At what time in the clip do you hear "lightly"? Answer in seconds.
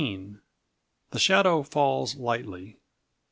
2.15-2.79